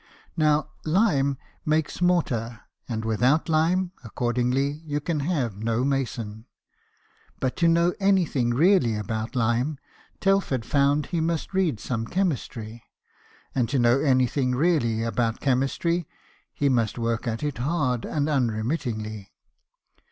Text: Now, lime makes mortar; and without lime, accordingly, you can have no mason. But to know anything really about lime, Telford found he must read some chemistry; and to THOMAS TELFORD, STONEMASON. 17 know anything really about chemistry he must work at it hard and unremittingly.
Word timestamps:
Now, 0.35 0.71
lime 0.83 1.37
makes 1.63 2.01
mortar; 2.01 2.61
and 2.89 3.05
without 3.05 3.47
lime, 3.47 3.91
accordingly, 4.03 4.81
you 4.83 4.99
can 4.99 5.19
have 5.19 5.59
no 5.61 5.83
mason. 5.85 6.47
But 7.39 7.55
to 7.57 7.67
know 7.67 7.93
anything 7.99 8.49
really 8.51 8.95
about 8.95 9.35
lime, 9.35 9.77
Telford 10.19 10.65
found 10.65 11.05
he 11.05 11.21
must 11.21 11.53
read 11.53 11.79
some 11.79 12.07
chemistry; 12.07 12.81
and 13.53 13.69
to 13.69 13.77
THOMAS 13.77 13.89
TELFORD, 13.91 14.05
STONEMASON. 14.07 14.27
17 14.29 14.51
know 14.51 14.55
anything 14.55 14.55
really 14.55 15.03
about 15.03 15.39
chemistry 15.39 16.07
he 16.51 16.67
must 16.67 16.97
work 16.97 17.27
at 17.27 17.43
it 17.43 17.59
hard 17.59 18.03
and 18.03 18.27
unremittingly. 18.27 19.31